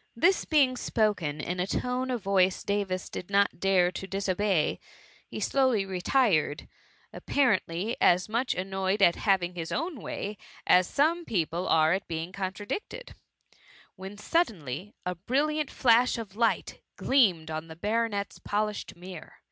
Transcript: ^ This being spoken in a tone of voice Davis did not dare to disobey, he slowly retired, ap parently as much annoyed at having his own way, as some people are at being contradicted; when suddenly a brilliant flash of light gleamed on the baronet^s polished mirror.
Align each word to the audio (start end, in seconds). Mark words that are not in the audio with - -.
^ 0.00 0.02
This 0.16 0.46
being 0.46 0.78
spoken 0.78 1.42
in 1.42 1.60
a 1.60 1.66
tone 1.66 2.10
of 2.10 2.22
voice 2.22 2.64
Davis 2.64 3.10
did 3.10 3.28
not 3.28 3.60
dare 3.60 3.92
to 3.92 4.06
disobey, 4.06 4.80
he 5.28 5.40
slowly 5.40 5.84
retired, 5.84 6.66
ap 7.12 7.26
parently 7.26 7.96
as 8.00 8.26
much 8.26 8.54
annoyed 8.54 9.02
at 9.02 9.16
having 9.16 9.54
his 9.54 9.70
own 9.70 10.00
way, 10.00 10.38
as 10.66 10.86
some 10.86 11.26
people 11.26 11.68
are 11.68 11.92
at 11.92 12.08
being 12.08 12.32
contradicted; 12.32 13.14
when 13.94 14.16
suddenly 14.16 14.94
a 15.04 15.14
brilliant 15.16 15.70
flash 15.70 16.16
of 16.16 16.34
light 16.34 16.80
gleamed 16.96 17.50
on 17.50 17.68
the 17.68 17.76
baronet^s 17.76 18.42
polished 18.42 18.96
mirror. 18.96 19.42